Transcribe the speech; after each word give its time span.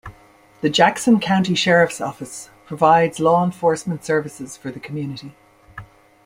The 0.61 0.69
Jackson 0.71 1.19
County 1.19 1.53
Sheriff's 1.53 2.01
Office 2.01 2.49
provides 2.65 3.19
law 3.19 3.45
enforcement 3.45 4.03
services 4.03 4.57
for 4.57 4.71
the 4.71 4.79
community. 4.79 5.35